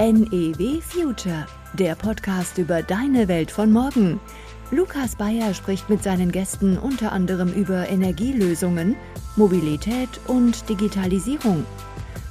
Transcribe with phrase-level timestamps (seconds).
[0.00, 4.20] NEW Future, der Podcast über deine Welt von morgen.
[4.70, 8.94] Lukas Bayer spricht mit seinen Gästen unter anderem über Energielösungen,
[9.34, 11.64] Mobilität und Digitalisierung.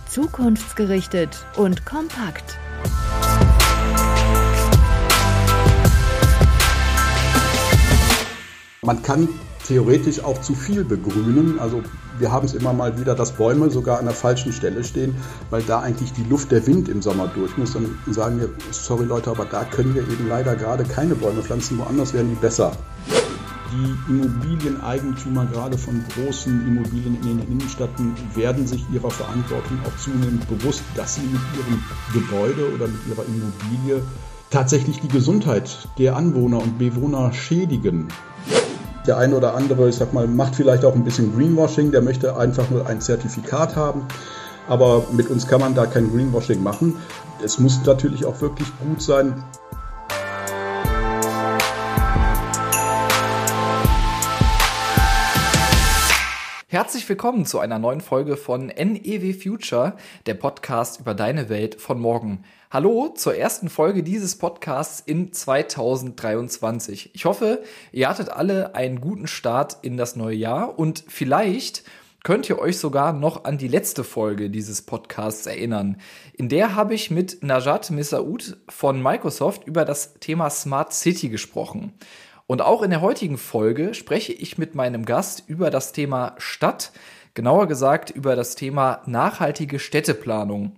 [0.08, 2.58] Zukunftsgerichtet und kompakt.
[8.82, 9.28] Man kann
[9.68, 11.60] theoretisch auch zu viel begrünen.
[11.60, 11.84] Also
[12.20, 15.16] wir haben es immer mal wieder, dass Bäume sogar an der falschen Stelle stehen,
[15.50, 17.74] weil da eigentlich die Luft, der Wind im Sommer durch muss.
[17.74, 21.78] Dann sagen wir, sorry Leute, aber da können wir eben leider gerade keine Bäume pflanzen,
[21.78, 22.72] woanders wären die besser.
[23.70, 30.48] Die Immobilieneigentümer, gerade von großen Immobilien in den Innenstädten, werden sich ihrer Verantwortung auch zunehmend
[30.48, 34.02] bewusst, dass sie mit ihrem Gebäude oder mit ihrer Immobilie
[34.50, 38.08] tatsächlich die Gesundheit der Anwohner und Bewohner schädigen.
[39.08, 42.36] Der eine oder andere, ich sag mal, macht vielleicht auch ein bisschen Greenwashing, der möchte
[42.36, 44.06] einfach nur ein Zertifikat haben.
[44.68, 46.98] Aber mit uns kann man da kein Greenwashing machen.
[47.42, 49.44] Es muss natürlich auch wirklich gut sein.
[56.70, 61.98] Herzlich willkommen zu einer neuen Folge von NEW Future, der Podcast über deine Welt von
[61.98, 62.44] morgen.
[62.70, 67.12] Hallo zur ersten Folge dieses Podcasts in 2023.
[67.14, 71.84] Ich hoffe, ihr hattet alle einen guten Start in das neue Jahr und vielleicht
[72.26, 75.96] könnt ihr euch sogar noch an die letzte Folge dieses Podcasts erinnern.
[76.34, 81.94] In der habe ich mit Najat Missaoud von Microsoft über das Thema Smart City gesprochen.
[82.48, 86.94] Und auch in der heutigen Folge spreche ich mit meinem Gast über das Thema Stadt,
[87.34, 90.78] genauer gesagt über das Thema nachhaltige Städteplanung.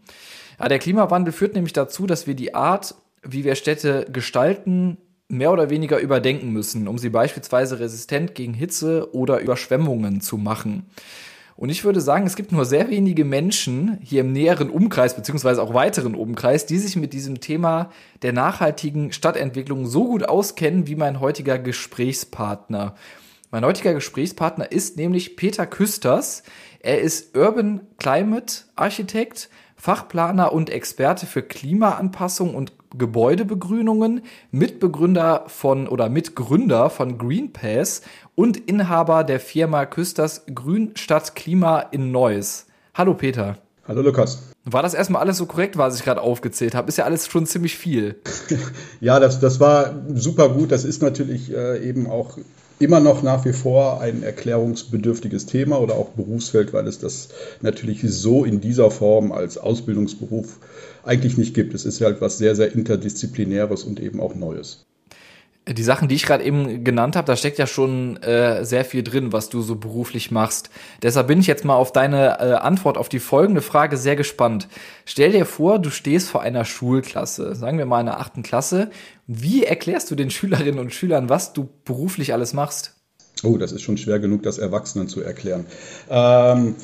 [0.59, 4.97] Ja, der Klimawandel führt nämlich dazu, dass wir die Art, wie wir Städte gestalten,
[5.29, 10.87] mehr oder weniger überdenken müssen, um sie beispielsweise resistent gegen Hitze oder Überschwemmungen zu machen.
[11.59, 15.61] Und ich würde sagen, es gibt nur sehr wenige Menschen hier im näheren Umkreis, beziehungsweise
[15.61, 20.95] auch weiteren Umkreis, die sich mit diesem Thema der nachhaltigen Stadtentwicklung so gut auskennen wie
[20.95, 22.95] mein heutiger Gesprächspartner.
[23.51, 26.43] Mein heutiger Gesprächspartner ist nämlich Peter Küsters.
[26.79, 36.09] Er ist Urban Climate Architekt, Fachplaner und Experte für Klimaanpassung und Gebäudebegrünungen, Mitbegründer von oder
[36.09, 38.01] Mitgründer von Greenpass
[38.35, 42.65] und Inhaber der Firma Küsters Grün Stadt Klima in Neuss.
[42.93, 43.57] Hallo Peter.
[43.87, 44.43] Hallo Lukas.
[44.65, 46.89] War das erstmal alles so korrekt, was ich gerade aufgezählt habe?
[46.89, 48.19] Ist ja alles schon ziemlich viel.
[48.99, 50.71] ja, das, das war super gut.
[50.71, 52.37] Das ist natürlich äh, eben auch
[52.79, 57.29] immer noch nach wie vor ein erklärungsbedürftiges Thema oder auch Berufsfeld, weil es das
[57.61, 60.59] natürlich so in dieser Form als Ausbildungsberuf
[61.03, 61.73] eigentlich nicht gibt.
[61.73, 64.85] Es ist halt was sehr, sehr interdisziplinäres und eben auch Neues
[65.67, 69.03] die Sachen, die ich gerade eben genannt habe, da steckt ja schon äh, sehr viel
[69.03, 70.69] drin, was du so beruflich machst.
[71.03, 74.67] Deshalb bin ich jetzt mal auf deine äh, Antwort auf die folgende Frage sehr gespannt.
[75.05, 78.89] Stell dir vor, du stehst vor einer Schulklasse, sagen wir mal in der achten Klasse.
[79.27, 82.95] Wie erklärst du den Schülerinnen und Schülern, was du beruflich alles machst?
[83.43, 85.65] Oh, das ist schon schwer genug, das Erwachsenen zu erklären.
[86.09, 86.75] Ähm,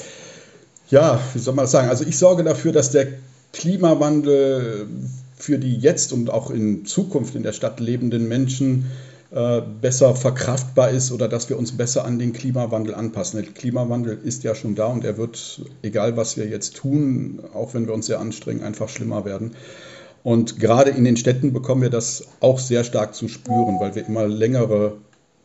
[0.90, 1.90] ja, wie soll man das sagen?
[1.90, 3.08] Also ich sorge dafür, dass der
[3.52, 4.88] Klimawandel
[5.36, 8.86] für die jetzt und auch in Zukunft in der Stadt lebenden Menschen
[9.32, 13.42] äh, besser verkraftbar ist oder dass wir uns besser an den Klimawandel anpassen.
[13.42, 17.74] Der Klimawandel ist ja schon da und er wird, egal was wir jetzt tun, auch
[17.74, 19.52] wenn wir uns sehr anstrengen, einfach schlimmer werden.
[20.24, 24.08] Und gerade in den Städten bekommen wir das auch sehr stark zu spüren, weil wir
[24.08, 24.98] immer längere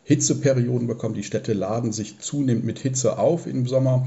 [0.04, 1.14] Hitzeperioden bekommen.
[1.14, 4.06] Die Städte laden sich zunehmend mit Hitze auf im Sommer.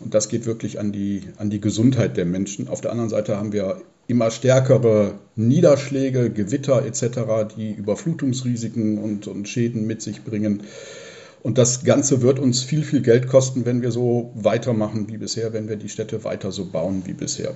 [0.00, 2.68] Und das geht wirklich an die, an die Gesundheit der Menschen.
[2.68, 9.48] Auf der anderen Seite haben wir immer stärkere Niederschläge, Gewitter etc., die Überflutungsrisiken und, und
[9.48, 10.64] Schäden mit sich bringen.
[11.42, 15.52] Und das Ganze wird uns viel, viel Geld kosten, wenn wir so weitermachen wie bisher,
[15.54, 17.54] wenn wir die Städte weiter so bauen wie bisher.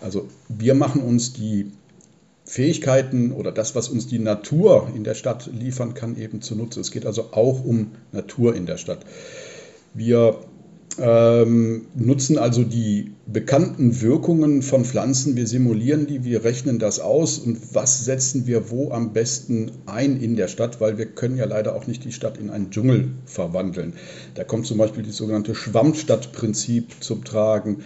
[0.00, 1.72] Also wir machen uns die
[2.44, 6.80] Fähigkeiten oder das, was uns die Natur in der Stadt liefern kann, eben zunutze.
[6.80, 9.06] Es geht also auch um Natur in der Stadt.
[9.94, 10.38] Wir
[10.98, 17.38] ähm, nutzen also die bekannten Wirkungen von Pflanzen, wir simulieren die, wir rechnen das aus
[17.38, 21.46] und was setzen wir wo am besten ein in der Stadt, weil wir können ja
[21.46, 23.94] leider auch nicht die Stadt in einen Dschungel verwandeln.
[24.34, 27.78] Da kommt zum Beispiel das sogenannte Schwammstadtprinzip zum Tragen.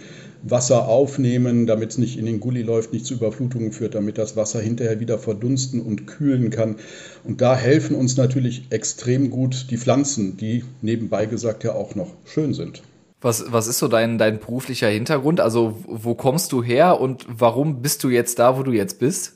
[0.43, 4.35] Wasser aufnehmen, damit es nicht in den Gully läuft, nicht zu Überflutungen führt, damit das
[4.35, 6.75] Wasser hinterher wieder verdunsten und kühlen kann.
[7.23, 12.13] Und da helfen uns natürlich extrem gut die Pflanzen, die nebenbei gesagt ja auch noch
[12.25, 12.83] schön sind.
[13.19, 15.39] Was, was ist so dein, dein beruflicher Hintergrund?
[15.39, 19.33] Also wo kommst du her und warum bist du jetzt da, wo du jetzt bist?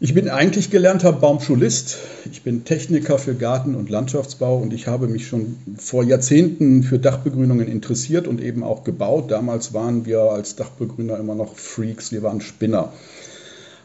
[0.00, 1.96] Ich bin eigentlich gelernter Baumschulist.
[2.30, 6.98] Ich bin Techniker für Garten- und Landschaftsbau und ich habe mich schon vor Jahrzehnten für
[6.98, 9.30] Dachbegrünungen interessiert und eben auch gebaut.
[9.30, 12.92] Damals waren wir als Dachbegrüner immer noch Freaks, wir waren Spinner.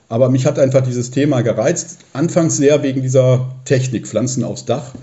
[0.10, 2.00] Aber mich hat einfach dieses Thema gereizt.
[2.12, 4.96] Anfangs sehr wegen dieser Technik, Pflanzen aufs Dach.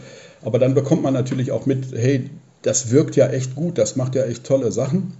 [0.44, 2.28] Aber dann bekommt man natürlich auch mit, hey,
[2.66, 5.12] das wirkt ja echt gut, das macht ja echt tolle Sachen.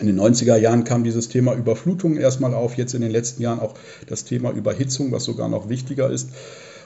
[0.00, 3.60] In den 90er Jahren kam dieses Thema Überflutung erstmal auf, jetzt in den letzten Jahren
[3.60, 3.74] auch
[4.06, 6.30] das Thema Überhitzung, was sogar noch wichtiger ist.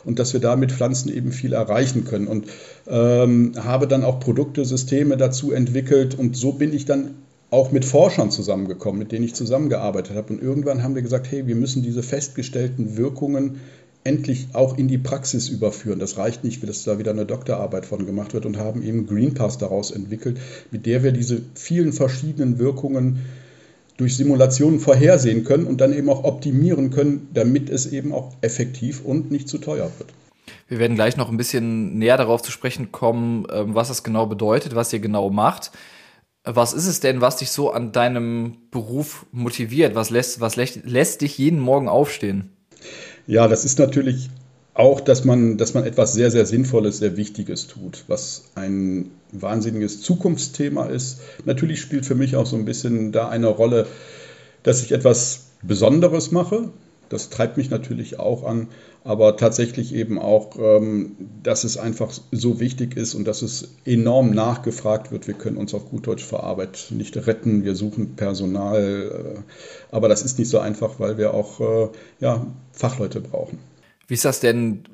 [0.05, 2.27] Und dass wir da mit Pflanzen eben viel erreichen können.
[2.27, 2.47] Und
[2.89, 6.19] ähm, habe dann auch Produkte, Systeme dazu entwickelt.
[6.19, 7.15] Und so bin ich dann
[7.51, 10.33] auch mit Forschern zusammengekommen, mit denen ich zusammengearbeitet habe.
[10.33, 13.61] Und irgendwann haben wir gesagt, hey, wir müssen diese festgestellten Wirkungen
[14.05, 15.99] endlich auch in die Praxis überführen.
[15.99, 19.59] Das reicht nicht, dass da wieder eine Doktorarbeit von gemacht wird und haben eben Greenpass
[19.59, 20.39] daraus entwickelt,
[20.71, 23.21] mit der wir diese vielen verschiedenen Wirkungen
[23.99, 29.05] durch Simulationen vorhersehen können und dann eben auch optimieren können, damit es eben auch effektiv
[29.05, 30.11] und nicht zu teuer wird.
[30.69, 34.27] Wir werden gleich noch ein bisschen näher darauf zu sprechen kommen, ähm, was das genau
[34.27, 35.73] bedeutet, was ihr genau macht.
[36.43, 39.95] Was ist es denn, was dich so an deinem Beruf motiviert?
[39.95, 42.57] Was lässt, was lässt, lässt dich jeden Morgen aufstehen?
[43.31, 44.29] Ja, das ist natürlich
[44.75, 50.03] auch, dass man, dass man etwas sehr, sehr Sinnvolles, sehr Wichtiges tut, was ein wahnsinniges
[50.03, 51.21] Zukunftsthema ist.
[51.45, 53.87] Natürlich spielt für mich auch so ein bisschen da eine Rolle,
[54.65, 56.71] dass ich etwas Besonderes mache,
[57.09, 58.67] das treibt mich natürlich auch an,
[59.03, 64.31] aber tatsächlich eben auch, ähm, dass es einfach so wichtig ist und dass es enorm
[64.31, 65.27] nachgefragt wird.
[65.27, 70.09] Wir können uns auf gut Deutsch vor Arbeit nicht retten, wir suchen Personal, äh, aber
[70.09, 71.89] das ist nicht so einfach, weil wir auch äh,
[72.21, 73.59] ja, Fachleute brauchen.
[74.07, 74.85] Wie ist das denn,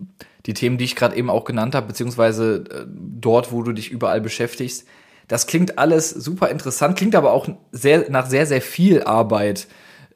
[0.45, 3.91] die Themen, die ich gerade eben auch genannt habe, beziehungsweise äh, dort, wo du dich
[3.91, 4.87] überall beschäftigst?
[5.27, 9.67] Das klingt alles super interessant, klingt aber auch sehr, nach sehr, sehr viel Arbeit.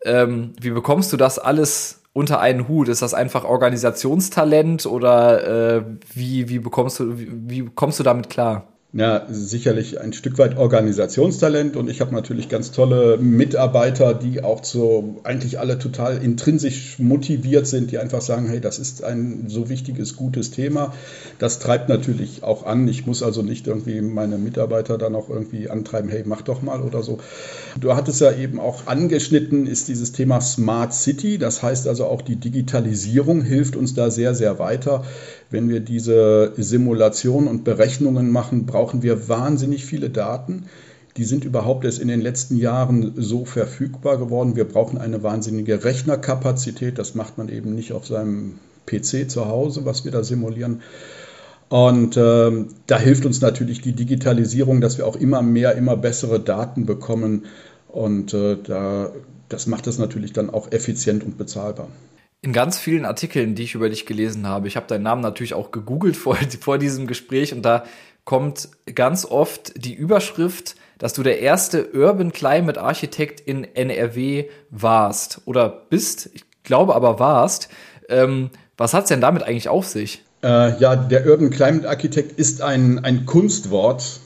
[0.04, 2.88] Ähm, wie bekommst du das alles unter einen Hut?
[2.88, 5.84] Ist das einfach Organisationstalent oder äh,
[6.14, 8.69] wie, wie bekommst du, wie, wie kommst du damit klar?
[8.92, 14.64] Ja, sicherlich ein Stück weit Organisationstalent und ich habe natürlich ganz tolle Mitarbeiter, die auch
[14.64, 19.68] so eigentlich alle total intrinsisch motiviert sind, die einfach sagen, hey, das ist ein so
[19.68, 20.92] wichtiges, gutes Thema.
[21.38, 22.88] Das treibt natürlich auch an.
[22.88, 26.82] Ich muss also nicht irgendwie meine Mitarbeiter dann auch irgendwie antreiben, hey, mach doch mal
[26.82, 27.18] oder so.
[27.78, 31.38] Du hattest ja eben auch angeschnitten, ist dieses Thema Smart City.
[31.38, 35.04] Das heißt also auch die Digitalisierung hilft uns da sehr, sehr weiter.
[35.50, 40.66] Wenn wir diese Simulationen und Berechnungen machen, brauchen wir wahnsinnig viele Daten.
[41.16, 44.54] Die sind überhaupt erst in den letzten Jahren so verfügbar geworden.
[44.54, 46.98] Wir brauchen eine wahnsinnige Rechnerkapazität.
[46.98, 50.82] Das macht man eben nicht auf seinem PC zu Hause, was wir da simulieren.
[51.68, 56.38] Und äh, da hilft uns natürlich die Digitalisierung, dass wir auch immer mehr, immer bessere
[56.38, 57.46] Daten bekommen.
[57.88, 59.10] Und äh, da,
[59.48, 61.88] das macht es natürlich dann auch effizient und bezahlbar
[62.42, 65.54] in ganz vielen Artikeln, die ich über dich gelesen habe, ich habe deinen Namen natürlich
[65.54, 67.84] auch gegoogelt vor, vor diesem Gespräch und da
[68.24, 75.40] kommt ganz oft die Überschrift, dass du der erste Urban Climate Architekt in NRW warst
[75.46, 77.68] oder bist, ich glaube aber warst.
[78.08, 80.22] Ähm, was hat es denn damit eigentlich auf sich?
[80.42, 84.20] Äh, ja, der Urban Climate Architect ist ein, ein Kunstwort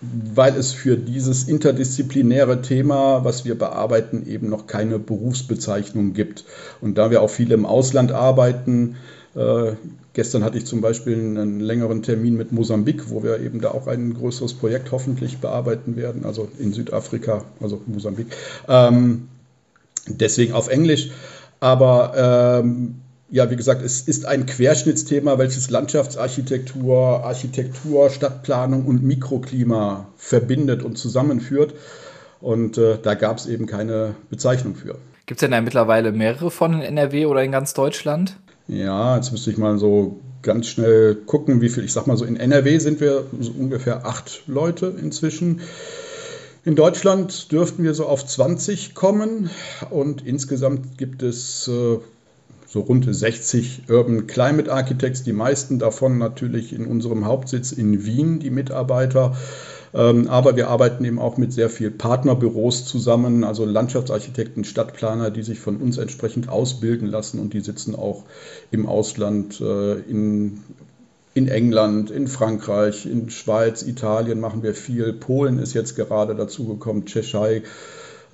[0.00, 6.44] weil es für dieses interdisziplinäre Thema, was wir bearbeiten, eben noch keine Berufsbezeichnung gibt.
[6.80, 8.96] Und da wir auch viele im Ausland arbeiten,
[9.34, 9.72] äh,
[10.12, 13.86] gestern hatte ich zum Beispiel einen längeren Termin mit Mosambik, wo wir eben da auch
[13.86, 18.26] ein größeres Projekt hoffentlich bearbeiten werden, also in Südafrika, also Mosambik.
[18.68, 19.28] Ähm,
[20.08, 21.10] deswegen auf Englisch.
[21.60, 22.96] Aber ähm,
[23.28, 30.96] ja, wie gesagt, es ist ein Querschnittsthema, welches Landschaftsarchitektur, Architektur, Stadtplanung und Mikroklima verbindet und
[30.96, 31.74] zusammenführt.
[32.40, 34.96] Und äh, da gab es eben keine Bezeichnung für.
[35.26, 38.36] Gibt es denn da mittlerweile mehrere von in NRW oder in ganz Deutschland?
[38.68, 41.84] Ja, jetzt müsste ich mal so ganz schnell gucken, wie viel.
[41.84, 45.62] Ich sag mal so, in NRW sind wir so ungefähr acht Leute inzwischen.
[46.64, 49.50] In Deutschland dürften wir so auf 20 kommen
[49.90, 51.98] und insgesamt gibt es äh,
[52.76, 58.38] so rund 60 Urban Climate Architects, die meisten davon natürlich in unserem Hauptsitz in Wien,
[58.38, 59.34] die Mitarbeiter.
[59.94, 65.42] Ähm, aber wir arbeiten eben auch mit sehr vielen Partnerbüros zusammen, also Landschaftsarchitekten, Stadtplaner, die
[65.42, 68.24] sich von uns entsprechend ausbilden lassen und die sitzen auch
[68.70, 70.62] im Ausland, äh, in,
[71.32, 75.14] in England, in Frankreich, in Schweiz, Italien machen wir viel.
[75.14, 77.62] Polen ist jetzt gerade dazugekommen, Tschechei,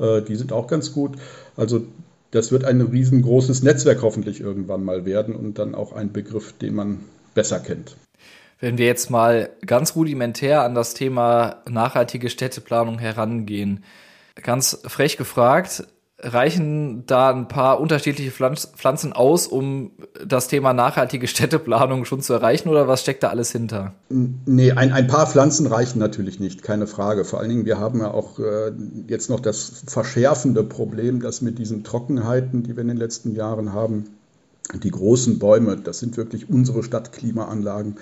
[0.00, 1.12] äh, die sind auch ganz gut.
[1.56, 1.82] Also
[2.32, 6.74] das wird ein riesengroßes Netzwerk hoffentlich irgendwann mal werden und dann auch ein Begriff, den
[6.74, 7.00] man
[7.34, 7.96] besser kennt.
[8.58, 13.84] Wenn wir jetzt mal ganz rudimentär an das Thema nachhaltige Städteplanung herangehen,
[14.40, 15.84] ganz frech gefragt,
[16.22, 19.90] reichen da ein paar unterschiedliche Pflanzen aus, um
[20.26, 23.94] das Thema nachhaltige Städteplanung schon zu erreichen oder was steckt da alles hinter?
[24.08, 27.24] Nee, ein, ein paar Pflanzen reichen natürlich nicht, keine Frage.
[27.24, 28.72] Vor allen Dingen, wir haben ja auch äh,
[29.08, 33.72] jetzt noch das verschärfende Problem, dass mit diesen Trockenheiten, die wir in den letzten Jahren
[33.72, 34.04] haben,
[34.74, 37.96] Die großen Bäume, das sind wirklich unsere Stadtklimaanlagen,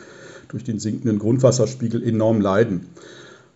[0.48, 2.86] durch den sinkenden Grundwasserspiegel enorm leiden.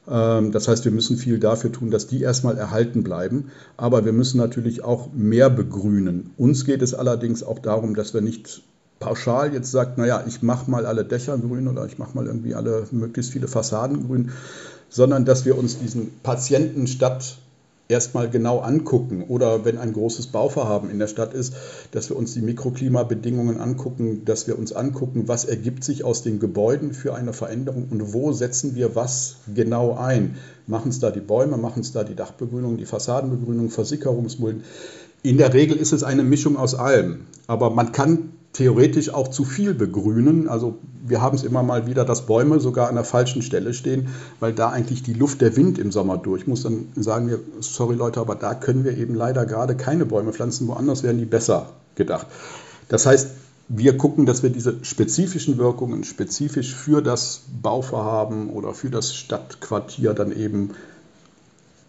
[0.08, 3.50] Ähm, das heißt, wir müssen viel dafür tun, dass die erstmal erhalten bleiben.
[3.76, 6.30] Aber wir müssen natürlich auch mehr begrünen.
[6.36, 8.62] Uns geht es allerdings auch darum, dass wir nicht
[9.00, 12.54] pauschal jetzt sagt, naja, ich mache mal alle Dächer grün oder ich mache mal irgendwie
[12.54, 14.30] alle möglichst viele Fassaden grün,
[14.88, 17.38] sondern dass wir uns diesen Patientenstadt
[17.88, 21.54] erstmal genau angucken oder wenn ein großes Bauvorhaben in der Stadt ist,
[21.90, 26.38] dass wir uns die Mikroklimabedingungen angucken, dass wir uns angucken, was ergibt sich aus den
[26.38, 30.36] Gebäuden für eine Veränderung und wo setzen wir was genau ein.
[30.66, 34.64] Machen es da die Bäume, machen es da die Dachbegrünung, die Fassadenbegrünung, Versickerungsmulden.
[35.22, 39.44] In der Regel ist es eine Mischung aus allem, aber man kann theoretisch auch zu
[39.44, 40.48] viel begrünen.
[40.48, 44.08] Also wir haben es immer mal wieder, dass Bäume sogar an der falschen Stelle stehen,
[44.40, 46.62] weil da eigentlich die Luft, der Wind im Sommer durch muss.
[46.62, 50.68] Dann sagen wir, sorry Leute, aber da können wir eben leider gerade keine Bäume pflanzen,
[50.68, 52.28] woanders wären die besser gedacht.
[52.88, 53.28] Das heißt,
[53.68, 60.14] wir gucken, dass wir diese spezifischen Wirkungen spezifisch für das Bauvorhaben oder für das Stadtquartier
[60.14, 60.70] dann eben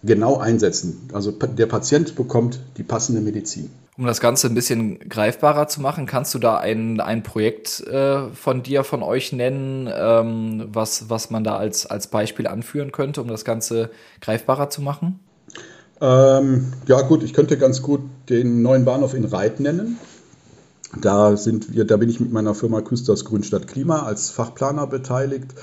[0.06, 1.10] genau einsetzen.
[1.14, 3.70] Also der Patient bekommt die passende Medizin.
[3.98, 8.30] Um das Ganze ein bisschen greifbarer zu machen, kannst du da ein, ein Projekt äh,
[8.34, 13.22] von dir, von euch nennen, ähm, was, was man da als, als Beispiel anführen könnte,
[13.22, 15.20] um das Ganze greifbarer zu machen?
[16.02, 19.98] Ähm, ja gut, ich könnte ganz gut den neuen Bahnhof in Reit nennen.
[21.02, 25.54] Da, sind wir, da bin ich mit meiner Firma Küsters Grünstadt Klima als Fachplaner beteiligt.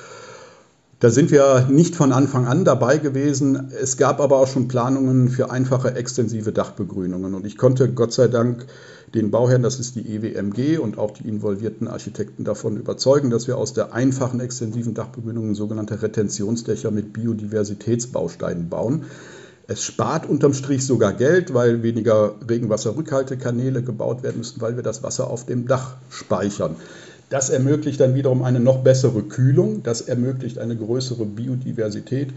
[1.02, 3.72] Da sind wir nicht von Anfang an dabei gewesen.
[3.76, 7.34] Es gab aber auch schon Planungen für einfache extensive Dachbegrünungen.
[7.34, 8.66] Und ich konnte Gott sei Dank
[9.12, 13.58] den Bauherrn, das ist die EWMG und auch die involvierten Architekten davon überzeugen, dass wir
[13.58, 19.06] aus der einfachen extensiven Dachbegrünung sogenannte Retentionsdächer mit Biodiversitätsbausteinen bauen.
[19.66, 25.02] Es spart unterm Strich sogar Geld, weil weniger Regenwasserrückhaltekanäle gebaut werden müssen, weil wir das
[25.02, 26.76] Wasser auf dem Dach speichern.
[27.32, 32.28] Das ermöglicht dann wiederum eine noch bessere Kühlung, das ermöglicht eine größere Biodiversität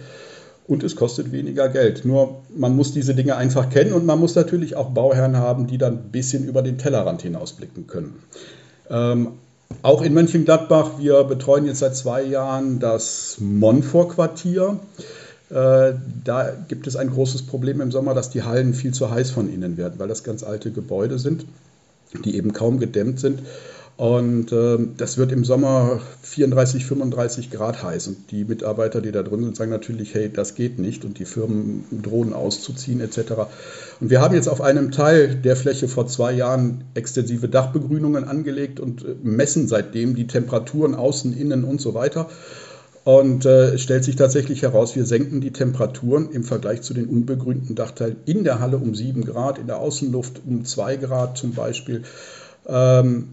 [0.69, 2.05] und es kostet weniger Geld.
[2.05, 5.77] Nur man muss diese Dinge einfach kennen und man muss natürlich auch Bauherren haben, die
[5.77, 8.23] dann ein bisschen über den Tellerrand hinausblicken können.
[8.89, 9.33] Ähm,
[9.81, 14.79] auch in Mönchengladbach, wir betreuen jetzt seit zwei Jahren das Monfort-Quartier.
[15.49, 15.91] Äh,
[16.23, 19.53] da gibt es ein großes Problem im Sommer, dass die Hallen viel zu heiß von
[19.53, 21.45] innen werden, weil das ganz alte Gebäude sind,
[22.23, 23.41] die eben kaum gedämmt sind.
[23.97, 28.07] Und äh, das wird im Sommer 34, 35 Grad heiß.
[28.07, 31.05] Und die Mitarbeiter, die da drin sind, sagen natürlich, hey, das geht nicht.
[31.05, 33.19] Und die Firmen drohen auszuziehen etc.
[34.01, 38.81] Und wir haben jetzt auf einem Teil der Fläche vor zwei Jahren extensive Dachbegrünungen angelegt
[38.81, 42.29] und äh, messen seitdem die Temperaturen außen, innen und so weiter.
[43.05, 47.05] Und äh, es stellt sich tatsächlich heraus, wir senken die Temperaturen im Vergleich zu den
[47.05, 51.53] unbegrünten Dachteilen in der Halle um 7 Grad, in der Außenluft um 2 Grad zum
[51.53, 52.03] Beispiel.
[52.67, 53.29] Ähm,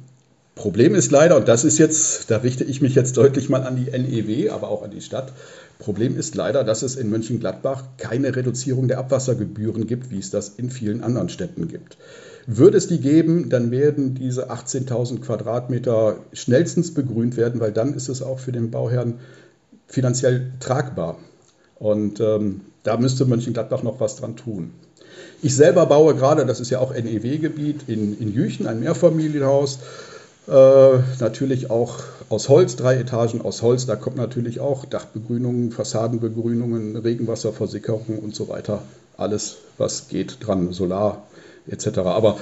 [0.54, 3.76] Problem ist leider, und das ist jetzt, da richte ich mich jetzt deutlich mal an
[3.76, 5.32] die NEW, aber auch an die Stadt.
[5.78, 10.50] Problem ist leider, dass es in Mönchengladbach keine Reduzierung der Abwassergebühren gibt, wie es das
[10.50, 11.96] in vielen anderen Städten gibt.
[12.46, 18.08] Würde es die geben, dann werden diese 18.000 Quadratmeter schnellstens begrünt werden, weil dann ist
[18.08, 19.20] es auch für den Bauherrn
[19.86, 21.18] finanziell tragbar.
[21.78, 24.72] Und ähm, da müsste Mönchengladbach noch was dran tun.
[25.40, 29.78] Ich selber baue gerade, das ist ja auch NEW-Gebiet, in, in Jüchen ein Mehrfamilienhaus.
[30.48, 33.86] Äh, natürlich auch aus Holz, drei Etagen aus Holz.
[33.86, 38.82] Da kommt natürlich auch Dachbegrünungen, Fassadenbegrünungen, Regenwasserversickerung und so weiter.
[39.16, 41.26] Alles, was geht dran, Solar
[41.68, 41.98] etc.
[41.98, 42.38] Aber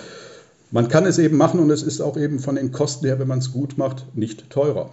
[0.71, 3.29] man kann es eben machen und es ist auch eben von den Kosten her, wenn
[3.29, 4.91] man es gut macht, nicht teurer.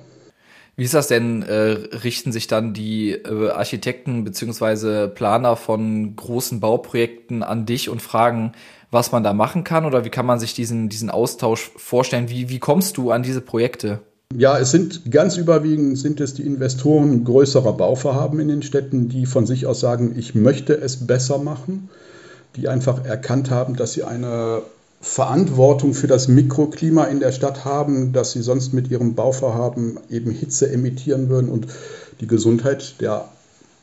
[0.76, 1.42] Wie ist das denn?
[1.42, 5.08] Äh, richten sich dann die äh, Architekten bzw.
[5.08, 8.52] Planer von großen Bauprojekten an dich und fragen,
[8.92, 12.30] was man da machen kann oder wie kann man sich diesen, diesen Austausch vorstellen?
[12.30, 14.00] Wie, wie kommst du an diese Projekte?
[14.36, 19.26] Ja, es sind ganz überwiegend sind es die Investoren größerer Bauvorhaben in den Städten, die
[19.26, 21.90] von sich aus sagen, ich möchte es besser machen,
[22.56, 24.62] die einfach erkannt haben, dass sie eine
[25.00, 30.32] Verantwortung für das Mikroklima in der Stadt haben, dass sie sonst mit ihrem Bauvorhaben eben
[30.32, 31.68] Hitze emittieren würden und
[32.20, 33.26] die Gesundheit der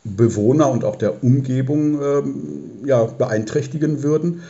[0.02, 2.34] Bewohner und auch der Umgebung ähm,
[2.84, 4.42] ja, beeinträchtigen würden.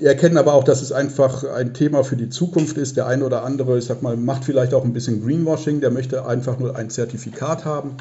[0.00, 2.96] Erkennen aber auch, dass es einfach ein Thema für die Zukunft ist.
[2.96, 6.26] Der eine oder andere, ich sag mal, macht vielleicht auch ein bisschen Greenwashing, der möchte
[6.26, 7.96] einfach nur ein Zertifikat haben.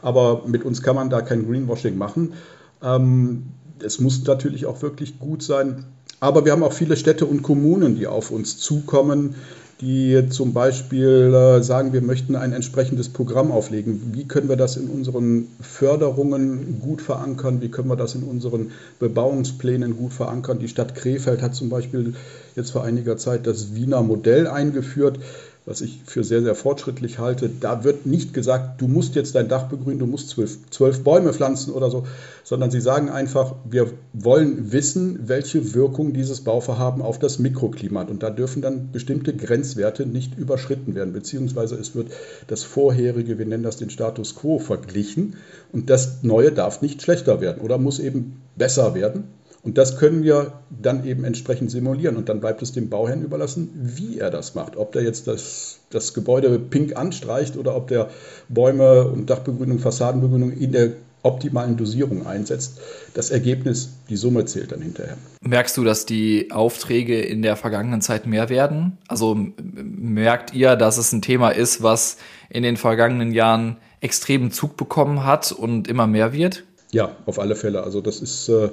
[0.00, 2.34] Aber mit uns kann man da kein Greenwashing machen.
[2.82, 3.44] Ähm,
[3.84, 5.84] es muss natürlich auch wirklich gut sein.
[6.20, 9.34] Aber wir haben auch viele Städte und Kommunen, die auf uns zukommen,
[9.82, 14.12] die zum Beispiel äh, sagen, wir möchten ein entsprechendes Programm auflegen.
[14.14, 17.60] Wie können wir das in unseren Förderungen gut verankern?
[17.60, 18.70] Wie können wir das in unseren
[19.00, 20.60] Bebauungsplänen gut verankern?
[20.60, 22.14] Die Stadt Krefeld hat zum Beispiel
[22.54, 25.18] jetzt vor einiger Zeit das Wiener Modell eingeführt
[25.64, 27.48] was ich für sehr, sehr fortschrittlich halte.
[27.48, 31.32] Da wird nicht gesagt, du musst jetzt dein Dach begrünen, du musst zwölf, zwölf Bäume
[31.32, 32.04] pflanzen oder so,
[32.42, 38.10] sondern sie sagen einfach, wir wollen wissen, welche Wirkung dieses Bauvorhaben auf das Mikroklima hat.
[38.10, 42.08] Und da dürfen dann bestimmte Grenzwerte nicht überschritten werden, beziehungsweise es wird
[42.48, 45.36] das vorherige, wir nennen das den Status quo, verglichen
[45.70, 49.24] und das Neue darf nicht schlechter werden oder muss eben besser werden.
[49.64, 52.16] Und das können wir dann eben entsprechend simulieren.
[52.16, 54.76] Und dann bleibt es dem Bauherrn überlassen, wie er das macht.
[54.76, 58.10] Ob der jetzt das, das Gebäude pink anstreicht oder ob der
[58.48, 60.90] Bäume und Dachbegrünung, Fassadenbegrünung in der
[61.22, 62.80] optimalen Dosierung einsetzt.
[63.14, 65.16] Das Ergebnis, die Summe zählt dann hinterher.
[65.40, 68.98] Merkst du, dass die Aufträge in der vergangenen Zeit mehr werden?
[69.06, 72.16] Also merkt ihr, dass es ein Thema ist, was
[72.50, 76.64] in den vergangenen Jahren extremen Zug bekommen hat und immer mehr wird?
[76.90, 77.84] Ja, auf alle Fälle.
[77.84, 78.68] Also das ist, äh,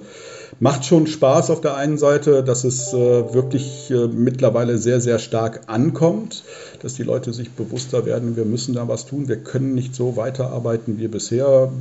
[0.59, 5.19] macht schon Spaß auf der einen Seite, dass es äh, wirklich äh, mittlerweile sehr, sehr
[5.19, 6.43] stark ankommt,
[6.81, 10.17] dass die Leute sich bewusster werden, wir müssen da was tun, wir können nicht so
[10.17, 11.71] weiterarbeiten wie bisher.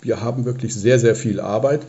[0.00, 1.82] Wir haben wirklich sehr, sehr viel Arbeit.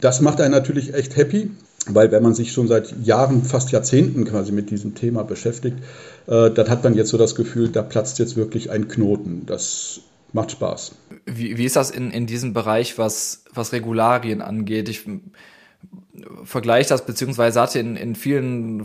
[0.00, 1.50] Das macht einen natürlich echt happy,
[1.88, 5.78] weil wenn man sich schon seit Jahren, fast Jahrzehnten quasi mit diesem Thema beschäftigt,
[6.26, 9.44] äh, dann hat man jetzt so das Gefühl, da platzt jetzt wirklich ein Knoten.
[9.46, 10.00] Das
[10.32, 10.92] macht Spaß.
[11.30, 14.88] Wie, wie ist das in, in diesem Bereich, was, was Regularien angeht?
[14.88, 15.04] Ich
[16.44, 18.84] vergleiche das, beziehungsweise hatte in, in vielen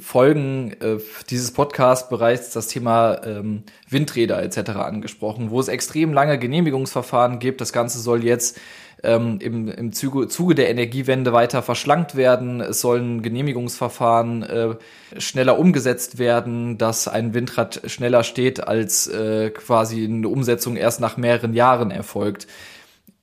[0.00, 4.70] Folgen äh, dieses Podcasts bereits das Thema ähm, Windräder etc.
[4.70, 7.60] angesprochen, wo es extrem lange Genehmigungsverfahren gibt.
[7.60, 8.58] Das Ganze soll jetzt
[9.02, 12.60] ähm, im, im Zuge, Zuge der Energiewende weiter verschlankt werden.
[12.60, 14.74] Es sollen Genehmigungsverfahren äh,
[15.18, 21.16] schneller umgesetzt werden, dass ein Windrad schneller steht, als äh, quasi eine Umsetzung erst nach
[21.16, 22.46] mehreren Jahren erfolgt.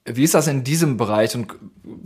[0.06, 1.54] Wie ist das in diesem Bereich und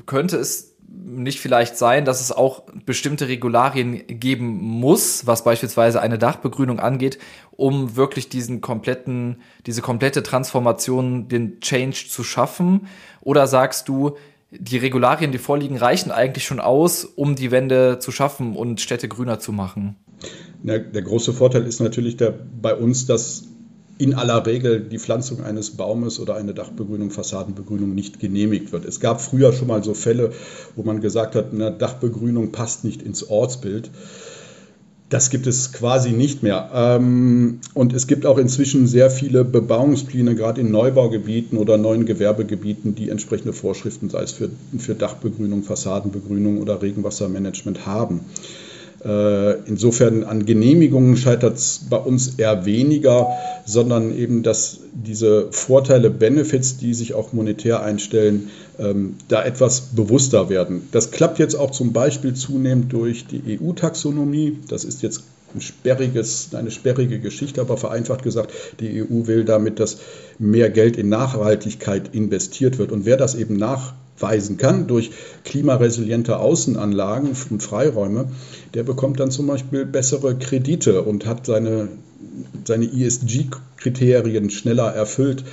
[0.08, 6.18] könnte es nicht vielleicht sein, dass es auch bestimmte Regularien geben muss, was beispielsweise eine
[6.18, 7.18] Dachbegrünung angeht,
[7.52, 12.88] um wirklich diesen kompletten, diese komplette Transformation, den Change zu schaffen?
[13.22, 14.18] Oder sagst du,
[14.52, 19.08] die Regularien, die vorliegen, reichen eigentlich schon aus, um die Wende zu schaffen und Städte
[19.08, 19.96] grüner zu machen?
[20.64, 23.46] Der, große Vorteil ist natürlich der, bei uns, dass
[24.02, 28.84] in aller Regel die Pflanzung eines Baumes oder eine Dachbegrünung, Fassadenbegrünung nicht genehmigt wird.
[28.84, 30.32] Es gab früher schon mal so Fälle,
[30.76, 33.92] wo man gesagt hat, eine Dachbegrünung passt nicht ins Ortsbild.
[35.10, 36.72] Das gibt es quasi nicht mehr.
[36.74, 42.96] Ähm, und es gibt auch inzwischen sehr viele Bebauungspläne, gerade in Neubaugebieten oder neuen Gewerbegebieten,
[42.96, 48.22] die entsprechende Vorschriften, sei es für, für Dachbegrünung, Fassadenbegrünung oder Regenwassermanagement haben.
[49.04, 53.30] Äh, insofern an Genehmigungen scheitert es bei uns eher weniger,
[53.66, 60.50] sondern eben, dass diese Vorteile, Benefits, die sich auch monetär einstellen, ähm, da etwas bewusster
[60.50, 60.88] werden.
[60.92, 64.60] Das klappt jetzt auch zum Beispiel zunehmend durch die EU-Taxonomie.
[64.68, 65.24] Das ist jetzt
[65.56, 69.98] ein sperriges, eine sperrige Geschichte, aber vereinfacht gesagt, die EU will damit, dass
[70.38, 72.92] mehr Geld in Nachhaltigkeit investiert wird.
[72.92, 75.12] Und wer das eben nach weisen kann durch
[75.44, 78.30] klimaresiliente Außenanlagen und Freiräume,
[78.74, 81.90] der bekommt dann zum Beispiel bessere Kredite und hat seine,
[82.66, 85.44] seine ESG-Kriterien schneller erfüllt.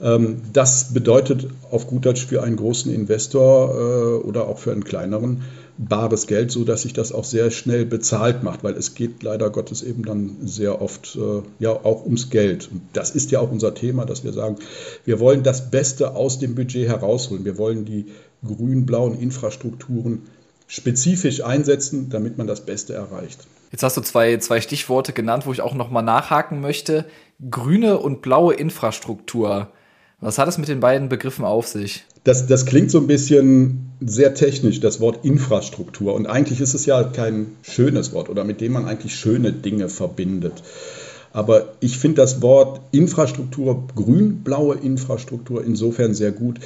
[0.00, 4.84] Ähm, das bedeutet auf gut Deutsch für einen großen Investor äh, oder auch für einen
[4.84, 5.42] kleineren
[5.76, 9.50] bares Geld, so dass sich das auch sehr schnell bezahlt macht, weil es geht leider
[9.50, 12.68] Gottes eben dann sehr oft äh, ja auch ums Geld.
[12.70, 14.56] Und das ist ja auch unser Thema, dass wir sagen,
[15.04, 17.44] wir wollen das Beste aus dem Budget herausholen.
[17.44, 18.06] Wir wollen die
[18.46, 20.22] grün-blauen Infrastrukturen
[20.66, 23.46] spezifisch einsetzen, damit man das Beste erreicht.
[23.72, 27.04] Jetzt hast du zwei, zwei Stichworte genannt, wo ich auch nochmal nachhaken möchte.
[27.50, 29.68] Grüne und blaue Infrastruktur.
[30.20, 32.04] Was hat es mit den beiden Begriffen auf sich?
[32.24, 36.14] Das, das klingt so ein bisschen sehr technisch, das Wort Infrastruktur.
[36.14, 39.88] Und eigentlich ist es ja kein schönes Wort oder mit dem man eigentlich schöne Dinge
[39.88, 40.62] verbindet.
[41.32, 46.60] Aber ich finde das Wort Infrastruktur, grün-blaue Infrastruktur, insofern sehr gut,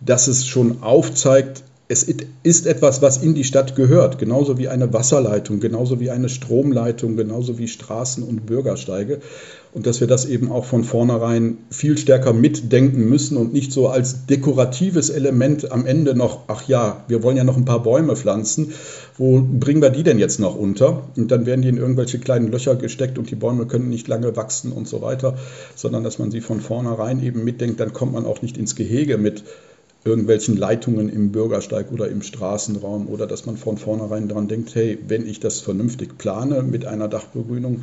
[0.00, 2.04] dass es schon aufzeigt, es
[2.44, 7.16] ist etwas, was in die Stadt gehört, genauso wie eine Wasserleitung, genauso wie eine Stromleitung,
[7.16, 9.18] genauso wie Straßen und Bürgersteige.
[9.72, 13.86] Und dass wir das eben auch von vornherein viel stärker mitdenken müssen und nicht so
[13.86, 18.16] als dekoratives Element am Ende noch, ach ja, wir wollen ja noch ein paar Bäume
[18.16, 18.72] pflanzen,
[19.16, 21.04] wo bringen wir die denn jetzt noch unter?
[21.16, 24.34] Und dann werden die in irgendwelche kleinen Löcher gesteckt und die Bäume können nicht lange
[24.34, 25.36] wachsen und so weiter,
[25.76, 29.18] sondern dass man sie von vornherein eben mitdenkt, dann kommt man auch nicht ins Gehege
[29.18, 29.44] mit
[30.04, 34.98] irgendwelchen Leitungen im Bürgersteig oder im Straßenraum oder dass man von vornherein daran denkt, hey,
[35.06, 37.82] wenn ich das vernünftig plane mit einer Dachbegrünung,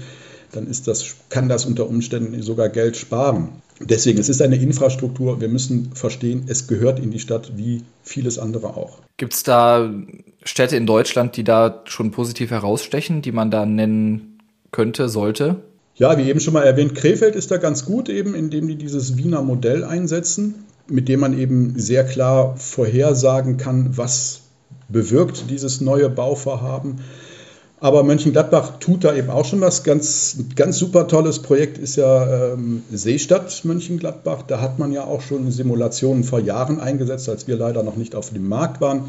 [0.51, 3.49] dann ist das, kann das unter Umständen sogar Geld sparen.
[3.79, 5.39] Deswegen, es ist eine Infrastruktur.
[5.39, 8.99] Wir müssen verstehen, es gehört in die Stadt wie vieles andere auch.
[9.17, 9.93] Gibt es da
[10.43, 14.39] Städte in Deutschland, die da schon positiv herausstechen, die man da nennen
[14.71, 15.57] könnte, sollte?
[15.95, 19.17] Ja, wie eben schon mal erwähnt, Krefeld ist da ganz gut, eben indem die dieses
[19.17, 20.53] Wiener Modell einsetzen,
[20.87, 24.41] mit dem man eben sehr klar vorhersagen kann, was
[24.89, 27.01] bewirkt dieses neue Bauvorhaben.
[27.79, 29.83] Aber Mönchengladbach tut da eben auch schon was.
[29.83, 34.41] Ganz, ganz super tolles Projekt ist ja ähm, Seestadt Mönchengladbach.
[34.47, 38.15] Da hat man ja auch schon Simulationen vor Jahren eingesetzt, als wir leider noch nicht
[38.15, 39.05] auf dem Markt waren.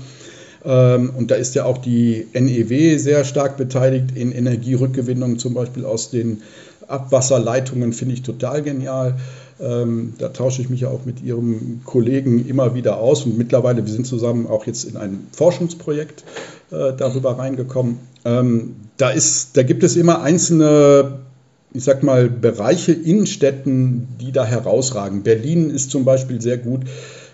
[0.66, 5.86] Ähm, und da ist ja auch die NEW sehr stark beteiligt in Energierückgewinnung, zum Beispiel
[5.86, 6.42] aus den
[6.88, 9.16] Abwasserleitungen, finde ich total genial.
[9.60, 13.84] Ähm, da tausche ich mich ja auch mit Ihrem Kollegen immer wieder aus und mittlerweile,
[13.84, 16.24] wir sind zusammen auch jetzt in ein Forschungsprojekt
[16.70, 17.98] äh, darüber reingekommen.
[18.24, 21.18] Ähm, da, ist, da gibt es immer einzelne,
[21.72, 25.22] ich sag mal, Bereiche in Städten, die da herausragen.
[25.22, 26.82] Berlin ist zum Beispiel sehr gut.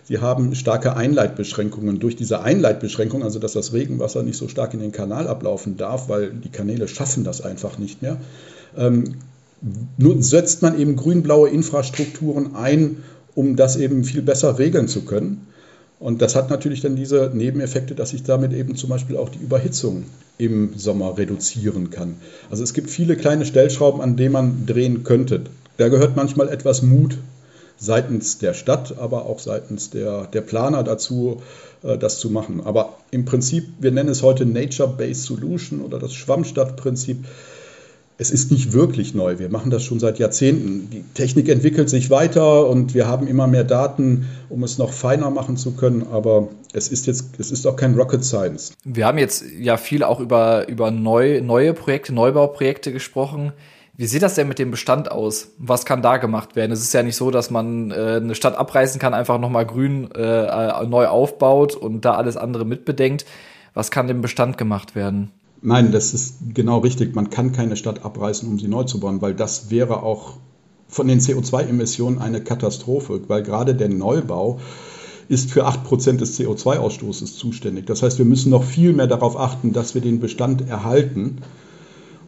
[0.07, 1.99] Sie haben starke Einleitbeschränkungen.
[1.99, 6.09] Durch diese Einleitbeschränkung, also dass das Regenwasser nicht so stark in den Kanal ablaufen darf,
[6.09, 8.19] weil die Kanäle schaffen das einfach nicht mehr,
[8.77, 9.17] ähm,
[10.19, 13.03] setzt man eben grün-blaue Infrastrukturen ein,
[13.35, 15.47] um das eben viel besser regeln zu können.
[16.01, 19.39] Und das hat natürlich dann diese Nebeneffekte, dass ich damit eben zum Beispiel auch die
[19.39, 20.05] Überhitzung
[20.37, 22.17] im Sommer reduzieren kann.
[22.51, 25.45] Also es gibt viele kleine Stellschrauben, an denen man drehen könnte.
[25.77, 27.17] Da gehört manchmal etwas Mut
[27.77, 31.43] seitens der Stadt, aber auch seitens der, der Planer dazu,
[31.83, 32.61] äh, das zu machen.
[32.65, 37.25] Aber im Prinzip, wir nennen es heute Nature-Based Solution oder das Schwammstadtprinzip
[38.17, 39.39] es ist nicht wirklich neu.
[39.39, 40.89] Wir machen das schon seit Jahrzehnten.
[40.91, 45.31] Die Technik entwickelt sich weiter und wir haben immer mehr Daten, um es noch feiner
[45.31, 46.07] machen zu können.
[46.13, 48.73] Aber es ist jetzt, es ist auch kein Rocket Science.
[48.85, 53.53] Wir haben jetzt ja viel auch über, über neu, neue Projekte, Neubauprojekte gesprochen.
[53.97, 55.53] Wie sieht das denn mit dem Bestand aus?
[55.59, 56.73] Was kann da gemacht werden?
[56.73, 60.11] Es ist ja nicht so, dass man äh, eine Stadt abreißen kann, einfach nochmal grün
[60.13, 63.25] äh, neu aufbaut und da alles andere mitbedenkt.
[63.73, 65.31] Was kann dem Bestand gemacht werden?
[65.67, 67.15] Nein, das ist genau richtig.
[67.15, 70.35] Man kann keine Stadt abreißen, um sie neu zu bauen, weil das wäre auch
[70.89, 74.61] von den CO2-Emissionen eine Katastrophe, weil gerade der Neubau
[75.31, 77.87] ist für 8% des CO2-Ausstoßes zuständig.
[77.87, 81.39] Das heißt, wir müssen noch viel mehr darauf achten, dass wir den Bestand erhalten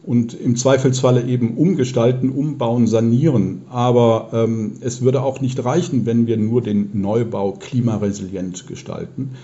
[0.03, 3.65] und im Zweifelsfalle eben umgestalten, umbauen, sanieren.
[3.69, 9.35] Aber ähm, es würde auch nicht reichen, wenn wir nur den Neubau klimaresilient gestalten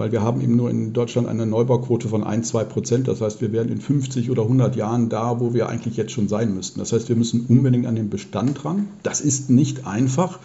[0.00, 3.06] weil wir haben eben nur in Deutschland eine Neubauquote von 1, 2 Prozent.
[3.06, 6.26] Das heißt, wir wären in 50 oder 100 Jahren da, wo wir eigentlich jetzt schon
[6.26, 6.80] sein müssten.
[6.80, 8.88] Das heißt, wir müssen unbedingt an den Bestand ran.
[9.02, 10.38] Das ist nicht einfach.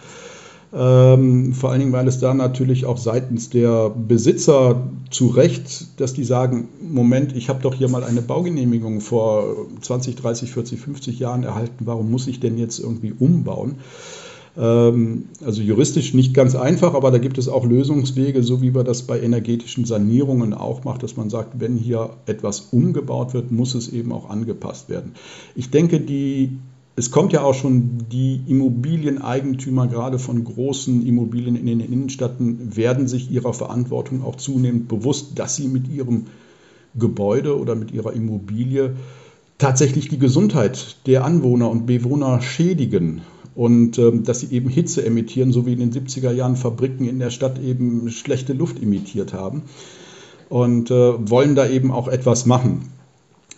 [0.74, 6.12] Ähm, vor allen Dingen, weil es da natürlich auch seitens der Besitzer zu Recht, dass
[6.12, 11.18] die sagen, Moment, ich habe doch hier mal eine Baugenehmigung vor 20, 30, 40, 50
[11.18, 13.76] Jahren erhalten, warum muss ich denn jetzt irgendwie umbauen?
[14.58, 18.84] Ähm, also juristisch nicht ganz einfach, aber da gibt es auch Lösungswege, so wie man
[18.84, 23.74] das bei energetischen Sanierungen auch macht, dass man sagt, wenn hier etwas umgebaut wird, muss
[23.74, 25.12] es eben auch angepasst werden.
[25.54, 26.58] Ich denke, die
[26.98, 33.06] es kommt ja auch schon, die Immobilieneigentümer, gerade von großen Immobilien in den Innenstädten, werden
[33.06, 36.24] sich ihrer Verantwortung auch zunehmend bewusst, dass sie mit ihrem
[36.94, 38.96] Gebäude oder mit ihrer Immobilie
[39.58, 43.20] tatsächlich die Gesundheit der Anwohner und Bewohner schädigen
[43.56, 47.18] und ähm, dass sie eben Hitze emittieren, so wie in den 70er Jahren Fabriken in
[47.18, 49.62] der Stadt eben schlechte Luft emittiert haben
[50.48, 52.92] und äh, wollen da eben auch etwas machen.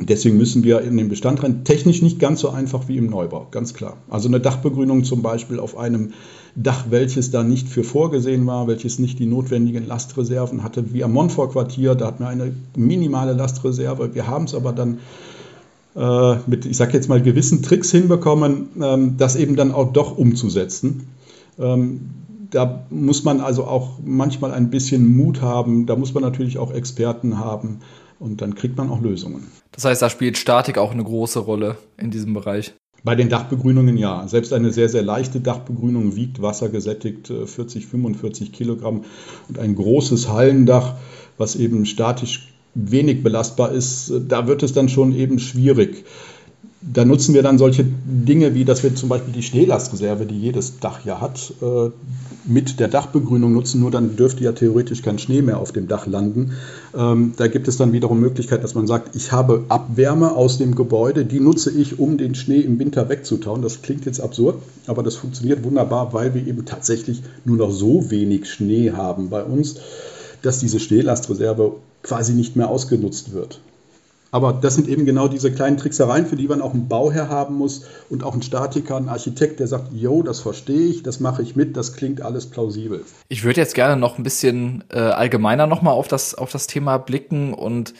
[0.01, 1.65] Deswegen müssen wir in den Bestand rein.
[1.65, 3.97] Technisch nicht ganz so einfach wie im Neubau, ganz klar.
[4.09, 6.13] Also eine Dachbegrünung zum Beispiel auf einem
[6.55, 11.13] Dach, welches da nicht für vorgesehen war, welches nicht die notwendigen Lastreserven hatte, wie am
[11.13, 14.15] Montfort-Quartier, da hatten wir eine minimale Lastreserve.
[14.15, 14.99] Wir haben es aber dann
[15.99, 20.17] äh, mit, ich sage jetzt mal, gewissen Tricks hinbekommen, ähm, das eben dann auch doch
[20.17, 21.09] umzusetzen.
[21.59, 22.11] Ähm,
[22.51, 26.73] da muss man also auch manchmal ein bisschen Mut haben, da muss man natürlich auch
[26.73, 27.81] Experten haben
[28.21, 29.49] und dann kriegt man auch Lösungen.
[29.73, 32.75] Das heißt, da spielt Statik auch eine große Rolle in diesem Bereich.
[33.05, 34.27] Bei den Dachbegrünungen ja.
[34.27, 39.05] Selbst eine sehr, sehr leichte Dachbegrünung wiegt wassergesättigt 40, 45 Kilogramm.
[39.49, 40.95] Und ein großes Hallendach,
[41.37, 46.05] was eben statisch wenig belastbar ist, da wird es dann schon eben schwierig.
[46.81, 50.79] Da nutzen wir dann solche Dinge wie, dass wir zum Beispiel die Schneelastreserve, die jedes
[50.79, 51.91] Dach ja hat, äh,
[52.45, 56.07] mit der Dachbegrünung nutzen, nur dann dürfte ja theoretisch kein Schnee mehr auf dem Dach
[56.07, 56.53] landen.
[56.97, 60.77] Ähm, da gibt es dann wiederum Möglichkeit, dass man sagt, ich habe Abwärme aus dem
[60.77, 63.61] Gebäude, die nutze ich, um den Schnee im Winter wegzutauen.
[63.61, 68.11] Das klingt jetzt absurd, aber das funktioniert wunderbar, weil wir eben tatsächlich nur noch so
[68.13, 69.81] wenig Schnee haben bei uns,
[70.43, 71.73] dass diese Schneelastreserve
[72.09, 73.61] quasi nicht mehr ausgenutzt wird.
[74.31, 77.55] Aber das sind eben genau diese kleinen Tricksereien, für die man auch einen Bauherr haben
[77.55, 81.43] muss und auch einen Statiker, einen Architekt, der sagt, jo, das verstehe ich, das mache
[81.43, 83.05] ich mit, das klingt alles plausibel.
[83.29, 86.99] Ich würde jetzt gerne noch ein bisschen äh, allgemeiner nochmal auf das, auf das Thema
[86.99, 87.95] blicken und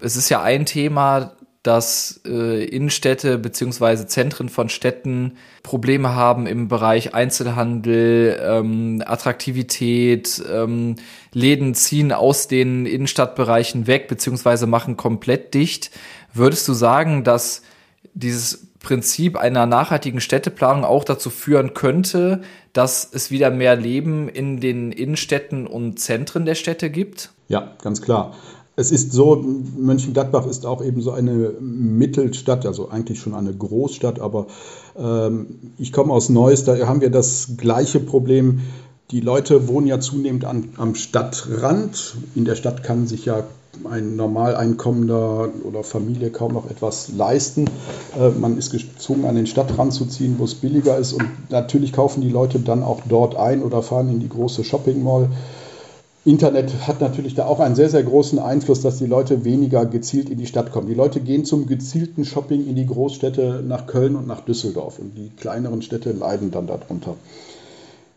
[0.00, 1.32] es ist ja ein Thema,
[1.68, 10.96] dass äh, Innenstädte beziehungsweise Zentren von Städten Probleme haben im Bereich Einzelhandel, ähm, Attraktivität, ähm,
[11.34, 15.90] Läden ziehen aus den Innenstadtbereichen weg beziehungsweise machen komplett dicht.
[16.32, 17.60] Würdest du sagen, dass
[18.14, 22.40] dieses Prinzip einer nachhaltigen Städteplanung auch dazu führen könnte,
[22.72, 27.30] dass es wieder mehr Leben in den Innenstädten und Zentren der Städte gibt?
[27.48, 28.34] Ja, ganz klar
[28.78, 29.44] es ist so,
[29.76, 34.46] Mönchengladbach ist auch eben so eine Mittelstadt, also eigentlich schon eine Großstadt, aber
[34.96, 38.60] ähm, ich komme aus Neuss, da haben wir das gleiche Problem.
[39.10, 42.18] Die Leute wohnen ja zunehmend an, am Stadtrand.
[42.36, 43.42] In der Stadt kann sich ja
[43.82, 47.64] ein Normaleinkommender oder Familie kaum noch etwas leisten.
[48.16, 51.14] Äh, man ist gezwungen, an den Stadtrand zu ziehen, wo es billiger ist.
[51.14, 55.02] Und natürlich kaufen die Leute dann auch dort ein oder fahren in die große Shopping
[55.02, 55.30] Mall.
[56.24, 60.28] Internet hat natürlich da auch einen sehr, sehr großen Einfluss, dass die Leute weniger gezielt
[60.28, 60.88] in die Stadt kommen.
[60.88, 65.16] Die Leute gehen zum gezielten Shopping in die Großstädte nach Köln und nach Düsseldorf und
[65.16, 67.14] die kleineren Städte leiden dann darunter.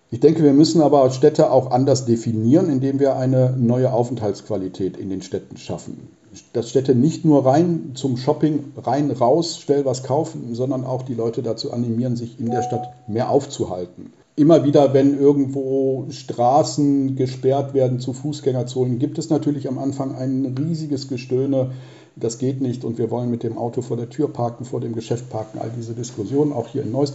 [0.10, 5.10] Ich denke, wir müssen aber Städte auch anders definieren, indem wir eine neue Aufenthaltsqualität in
[5.10, 6.10] den Städten schaffen.
[6.52, 11.14] Dass Städte nicht nur rein zum Shopping, rein raus, schnell was kaufen, sondern auch die
[11.14, 14.12] Leute dazu animieren, sich in der Stadt mehr aufzuhalten
[14.42, 20.56] immer wieder, wenn irgendwo Straßen gesperrt werden zu Fußgängerzonen, gibt es natürlich am Anfang ein
[20.58, 21.72] riesiges Gestöhne.
[22.16, 24.94] Das geht nicht und wir wollen mit dem Auto vor der Tür parken, vor dem
[24.94, 27.14] Geschäft parken, all diese Diskussionen, auch hier in Neuss.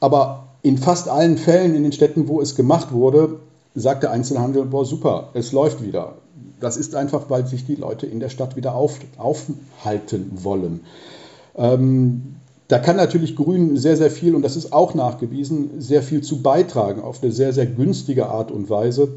[0.00, 3.38] Aber in fast allen Fällen in den Städten, wo es gemacht wurde,
[3.74, 6.16] sagt der Einzelhandel, boah, super, es läuft wieder.
[6.60, 10.80] Das ist einfach, weil sich die Leute in der Stadt wieder auf, aufhalten wollen.
[11.56, 12.34] Ähm,
[12.68, 16.42] da kann natürlich Grün sehr, sehr viel, und das ist auch nachgewiesen, sehr viel zu
[16.42, 19.08] beitragen, auf eine sehr, sehr günstige Art und Weise,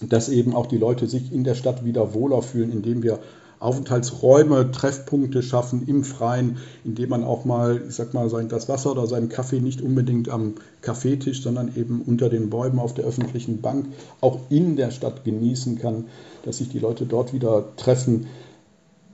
[0.00, 3.18] dass eben auch die Leute sich in der Stadt wieder wohler fühlen, indem wir
[3.60, 8.92] Aufenthaltsräume, Treffpunkte schaffen im Freien, indem man auch mal, ich sag mal, sein Glas Wasser
[8.92, 13.60] oder seinen Kaffee nicht unbedingt am Kaffeetisch, sondern eben unter den Bäumen auf der öffentlichen
[13.60, 13.86] Bank
[14.20, 16.04] auch in der Stadt genießen kann,
[16.44, 18.28] dass sich die Leute dort wieder treffen.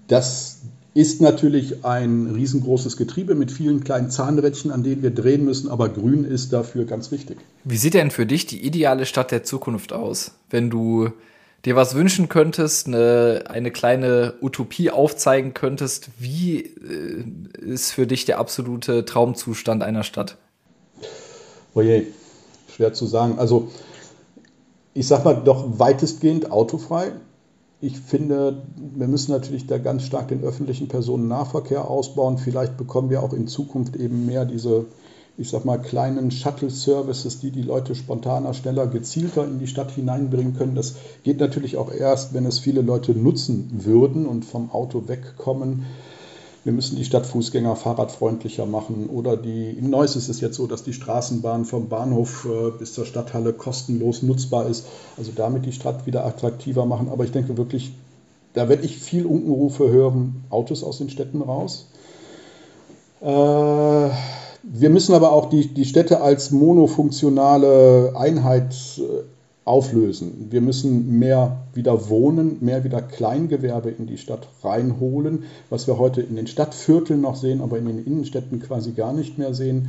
[0.08, 0.58] Das
[0.94, 5.88] ist natürlich ein riesengroßes Getriebe mit vielen kleinen Zahnrädchen, an denen wir drehen müssen, aber
[5.88, 7.36] grün ist dafür ganz wichtig.
[7.64, 11.10] Wie sieht denn für dich die ideale Stadt der Zukunft aus, wenn du
[11.64, 17.24] dir was wünschen könntest, eine, eine kleine Utopie aufzeigen könntest, wie äh,
[17.60, 20.36] ist für dich der absolute Traumzustand einer Stadt?
[21.74, 22.04] Oje,
[22.72, 23.38] schwer zu sagen.
[23.38, 23.68] Also
[24.92, 27.12] ich sag mal doch weitestgehend autofrei
[27.84, 28.62] ich finde,
[28.96, 32.38] wir müssen natürlich da ganz stark den öffentlichen Personennahverkehr ausbauen.
[32.38, 34.86] Vielleicht bekommen wir auch in Zukunft eben mehr diese,
[35.36, 40.56] ich sag mal, kleinen Shuttle-Services, die die Leute spontaner, schneller, gezielter in die Stadt hineinbringen
[40.56, 40.74] können.
[40.74, 40.94] Das
[41.24, 45.84] geht natürlich auch erst, wenn es viele Leute nutzen würden und vom Auto wegkommen
[46.64, 49.10] wir müssen die Stadt Fußgänger fahrradfreundlicher machen.
[49.10, 52.94] Oder die, in Neuss ist es jetzt so, dass die Straßenbahn vom Bahnhof äh, bis
[52.94, 54.86] zur Stadthalle kostenlos nutzbar ist.
[55.18, 57.10] Also damit die Stadt wieder attraktiver machen.
[57.10, 57.92] Aber ich denke wirklich,
[58.54, 61.88] da werde ich viel Unkenrufe hören, Autos aus den Städten raus.
[63.20, 69.02] Äh, wir müssen aber auch die, die Städte als monofunktionale Einheit äh,
[69.64, 70.48] auflösen.
[70.50, 76.20] Wir müssen mehr wieder Wohnen, mehr wieder Kleingewerbe in die Stadt reinholen, was wir heute
[76.20, 79.88] in den Stadtvierteln noch sehen, aber in den Innenstädten quasi gar nicht mehr sehen.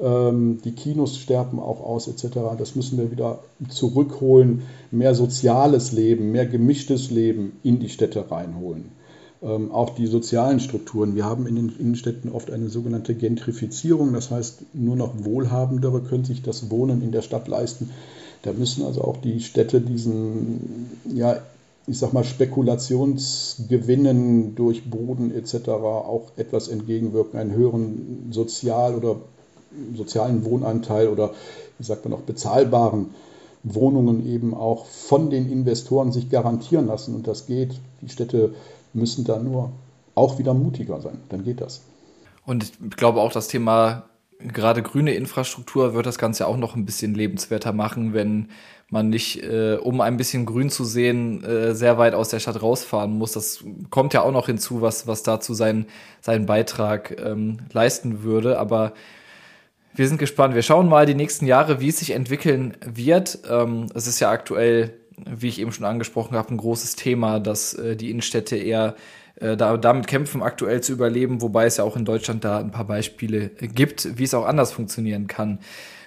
[0.00, 2.38] Ähm, die Kinos sterben auch aus etc.
[2.58, 8.86] Das müssen wir wieder zurückholen, mehr soziales Leben, mehr gemischtes Leben in die Städte reinholen.
[9.42, 11.14] Ähm, auch die sozialen Strukturen.
[11.14, 16.24] Wir haben in den Innenstädten oft eine sogenannte Gentrifizierung, das heißt, nur noch Wohlhabendere können
[16.24, 17.90] sich das Wohnen in der Stadt leisten.
[18.44, 21.38] Da müssen also auch die Städte diesen, ja,
[21.86, 25.70] ich sag mal, Spekulationsgewinnen durch Boden etc.
[25.70, 29.16] auch etwas entgegenwirken, einen höheren Sozial- oder
[29.96, 31.32] sozialen Wohnanteil oder,
[31.78, 33.14] wie sagt man auch, bezahlbaren
[33.62, 37.14] Wohnungen eben auch von den Investoren sich garantieren lassen.
[37.14, 37.80] Und das geht.
[38.02, 38.52] Die Städte
[38.92, 39.70] müssen da nur
[40.14, 41.16] auch wieder mutiger sein.
[41.30, 41.80] Dann geht das.
[42.44, 44.04] Und ich glaube auch das Thema
[44.52, 48.48] gerade grüne Infrastruktur wird das Ganze auch noch ein bisschen lebenswerter machen, wenn
[48.90, 52.62] man nicht, äh, um ein bisschen grün zu sehen, äh, sehr weit aus der Stadt
[52.62, 53.32] rausfahren muss.
[53.32, 55.86] Das kommt ja auch noch hinzu, was, was dazu seinen,
[56.20, 58.58] seinen Beitrag ähm, leisten würde.
[58.58, 58.92] Aber
[59.94, 60.54] wir sind gespannt.
[60.54, 63.38] Wir schauen mal die nächsten Jahre, wie es sich entwickeln wird.
[63.48, 67.74] Ähm, es ist ja aktuell, wie ich eben schon angesprochen habe, ein großes Thema, dass
[67.74, 68.96] äh, die Innenstädte eher
[69.36, 72.70] äh, da, damit kämpfen, aktuell zu überleben, wobei es ja auch in Deutschland da ein
[72.70, 75.58] paar Beispiele gibt, wie es auch anders funktionieren kann.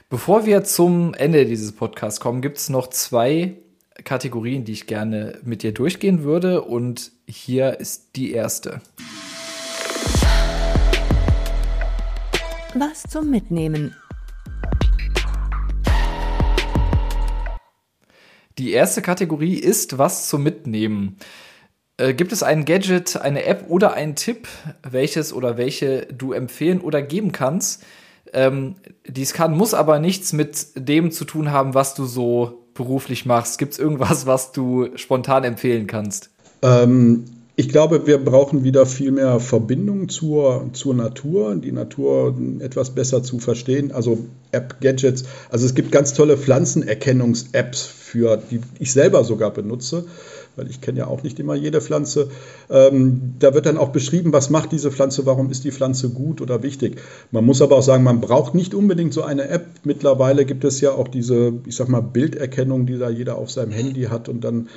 [0.09, 3.57] Bevor wir zum Ende dieses Podcasts kommen, gibt es noch zwei
[4.05, 6.61] Kategorien, die ich gerne mit dir durchgehen würde.
[6.61, 8.81] Und hier ist die erste.
[12.73, 13.95] Was zum Mitnehmen.
[18.57, 21.17] Die erste Kategorie ist was zum Mitnehmen.
[21.97, 24.47] Äh, gibt es ein Gadget, eine App oder einen Tipp,
[24.89, 27.83] welches oder welche du empfehlen oder geben kannst?
[28.33, 28.75] Ähm,
[29.07, 33.57] dies kann, muss aber nichts mit dem zu tun haben, was du so beruflich machst.
[33.57, 36.29] Gibt es irgendwas, was du spontan empfehlen kannst?
[36.61, 42.91] Ähm, ich glaube, wir brauchen wieder viel mehr Verbindung zur, zur Natur, die Natur etwas
[42.91, 43.91] besser zu verstehen.
[43.91, 44.19] Also
[44.51, 45.23] App-Gadgets.
[45.49, 50.05] Also es gibt ganz tolle Pflanzenerkennungs-Apps, für die ich selber sogar benutze
[50.57, 52.29] weil ich kenne ja auch nicht immer jede Pflanze.
[52.69, 56.41] Ähm, da wird dann auch beschrieben, was macht diese Pflanze, warum ist die Pflanze gut
[56.41, 56.99] oder wichtig.
[57.31, 59.67] Man muss aber auch sagen, man braucht nicht unbedingt so eine App.
[59.83, 63.71] Mittlerweile gibt es ja auch diese, ich sag mal, Bilderkennung, die da jeder auf seinem
[63.71, 64.67] Handy hat und dann,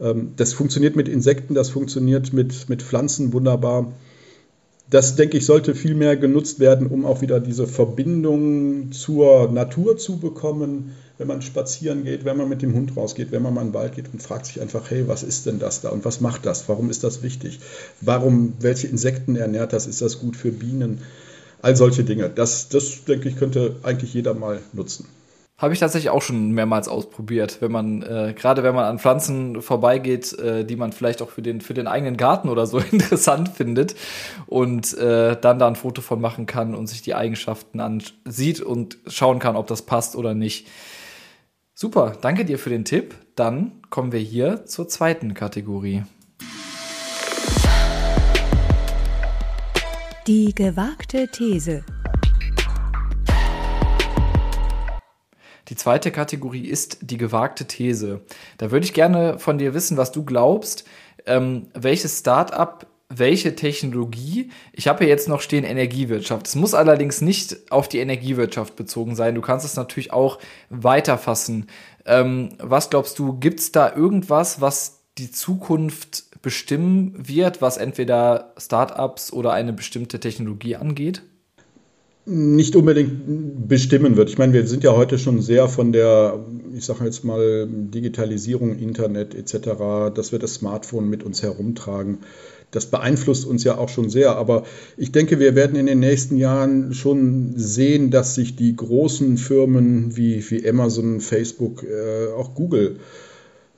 [0.00, 3.92] ähm, das funktioniert mit Insekten, das funktioniert mit, mit Pflanzen wunderbar
[4.90, 9.96] das, denke ich, sollte viel mehr genutzt werden, um auch wieder diese Verbindung zur Natur
[9.96, 13.60] zu bekommen, wenn man spazieren geht, wenn man mit dem Hund rausgeht, wenn man mal
[13.60, 16.04] in den Wald geht und fragt sich einfach, hey, was ist denn das da und
[16.04, 16.68] was macht das?
[16.68, 17.60] Warum ist das wichtig?
[18.00, 19.86] Warum, welche Insekten ernährt das?
[19.86, 21.02] Ist das gut für Bienen?
[21.62, 22.30] All solche Dinge.
[22.30, 25.06] Das, das denke ich, könnte eigentlich jeder mal nutzen.
[25.60, 29.60] Habe ich tatsächlich auch schon mehrmals ausprobiert, wenn man, äh, gerade wenn man an Pflanzen
[29.60, 33.50] vorbeigeht, äh, die man vielleicht auch für den, für den eigenen Garten oder so interessant
[33.50, 33.94] findet
[34.46, 38.96] und äh, dann da ein Foto von machen kann und sich die Eigenschaften ansieht und
[39.06, 40.66] schauen kann, ob das passt oder nicht.
[41.74, 43.14] Super, danke dir für den Tipp.
[43.36, 46.04] Dann kommen wir hier zur zweiten Kategorie.
[50.26, 51.84] Die gewagte These.
[55.70, 58.20] Die zweite Kategorie ist die gewagte These.
[58.58, 60.84] Da würde ich gerne von dir wissen, was du glaubst,
[61.26, 64.50] ähm, welches Startup welche Technologie.
[64.72, 66.46] Ich habe hier jetzt noch stehen Energiewirtschaft.
[66.46, 69.34] Es muss allerdings nicht auf die Energiewirtschaft bezogen sein.
[69.34, 70.38] Du kannst es natürlich auch
[70.70, 71.66] weiterfassen.
[72.06, 78.54] Ähm, was glaubst du, gibt es da irgendwas, was die Zukunft bestimmen wird, was entweder
[78.56, 81.22] Startups oder eine bestimmte Technologie angeht?
[82.32, 84.30] Nicht unbedingt bestimmen wird.
[84.30, 86.44] Ich meine, wir sind ja heute schon sehr von der,
[86.76, 92.18] ich sage jetzt mal, Digitalisierung, Internet etc., dass wir das Smartphone mit uns herumtragen
[92.70, 94.36] das beeinflusst uns ja auch schon sehr.
[94.36, 94.64] Aber
[94.96, 100.16] ich denke, wir werden in den nächsten Jahren schon sehen, dass sich die großen Firmen
[100.16, 102.96] wie, wie Amazon, Facebook, äh, auch Google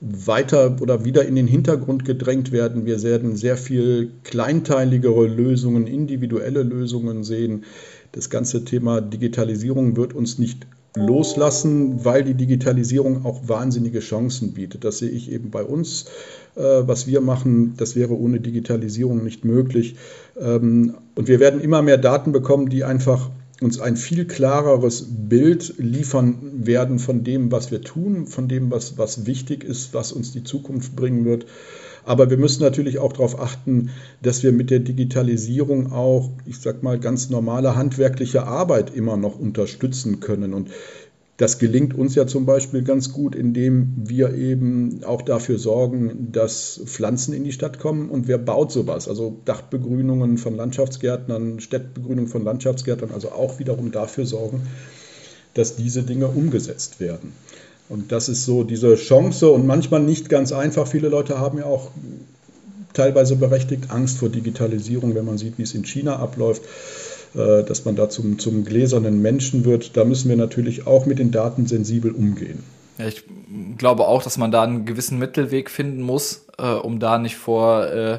[0.00, 2.86] weiter oder wieder in den Hintergrund gedrängt werden.
[2.86, 7.64] Wir werden sehr viel kleinteiligere Lösungen, individuelle Lösungen sehen.
[8.12, 14.84] Das ganze Thema Digitalisierung wird uns nicht loslassen, weil die Digitalisierung auch wahnsinnige Chancen bietet.
[14.84, 16.06] Das sehe ich eben bei uns
[16.56, 19.96] äh, was wir machen, das wäre ohne Digitalisierung nicht möglich.
[20.38, 25.74] Ähm, und wir werden immer mehr Daten bekommen, die einfach uns ein viel klareres Bild
[25.78, 30.32] liefern werden von dem, was wir tun, von dem, was, was wichtig ist, was uns
[30.32, 31.46] die Zukunft bringen wird.
[32.04, 33.90] Aber wir müssen natürlich auch darauf achten,
[34.22, 39.38] dass wir mit der Digitalisierung auch, ich sag mal, ganz normale handwerkliche Arbeit immer noch
[39.38, 40.52] unterstützen können.
[40.52, 40.70] Und
[41.36, 46.80] das gelingt uns ja zum Beispiel ganz gut, indem wir eben auch dafür sorgen, dass
[46.84, 48.10] Pflanzen in die Stadt kommen.
[48.10, 49.08] Und wer baut sowas?
[49.08, 54.62] Also Dachbegrünungen von Landschaftsgärtnern, Städtbegrünung von Landschaftsgärtnern, also auch wiederum dafür sorgen,
[55.54, 57.32] dass diese Dinge umgesetzt werden.
[57.92, 60.86] Und das ist so diese Chance und manchmal nicht ganz einfach.
[60.86, 61.90] Viele Leute haben ja auch
[62.94, 66.62] teilweise berechtigt Angst vor Digitalisierung, wenn man sieht, wie es in China abläuft.
[67.34, 69.96] Äh, dass man da zum, zum gläsernen Menschen wird.
[69.96, 72.62] Da müssen wir natürlich auch mit den Daten sensibel umgehen.
[72.98, 73.24] Ja, ich
[73.78, 77.86] glaube auch, dass man da einen gewissen Mittelweg finden muss, äh, um da nicht vor,
[77.86, 78.18] äh,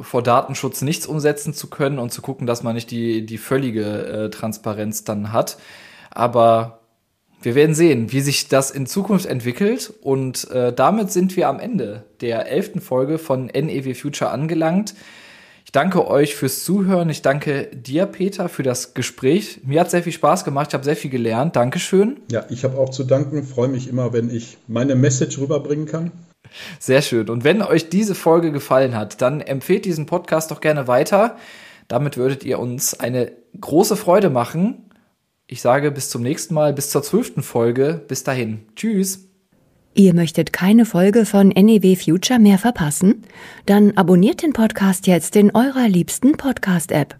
[0.00, 4.30] vor Datenschutz nichts umsetzen zu können und zu gucken, dass man nicht die, die völlige
[4.32, 5.58] Transparenz dann hat.
[6.10, 6.75] Aber
[7.46, 9.94] wir werden sehen, wie sich das in Zukunft entwickelt.
[10.02, 14.94] Und äh, damit sind wir am Ende der elften Folge von NEW Future angelangt.
[15.64, 17.08] Ich danke euch fürs Zuhören.
[17.08, 19.60] Ich danke dir, Peter, für das Gespräch.
[19.62, 20.70] Mir hat sehr viel Spaß gemacht.
[20.70, 21.54] Ich habe sehr viel gelernt.
[21.54, 22.16] Dankeschön.
[22.32, 23.44] Ja, ich habe auch zu danken.
[23.44, 26.10] Freue mich immer, wenn ich meine Message rüberbringen kann.
[26.80, 27.30] Sehr schön.
[27.30, 31.36] Und wenn euch diese Folge gefallen hat, dann empfehlt diesen Podcast doch gerne weiter.
[31.86, 33.30] Damit würdet ihr uns eine
[33.60, 34.85] große Freude machen.
[35.48, 38.04] Ich sage bis zum nächsten Mal, bis zur zwölften Folge.
[38.08, 38.62] Bis dahin.
[38.74, 39.28] Tschüss.
[39.94, 43.22] Ihr möchtet keine Folge von NEW Future mehr verpassen?
[43.64, 47.16] Dann abonniert den Podcast jetzt in eurer liebsten Podcast-App.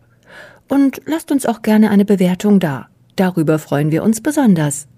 [0.68, 2.88] Und lasst uns auch gerne eine Bewertung da.
[3.14, 4.88] Darüber freuen wir uns besonders.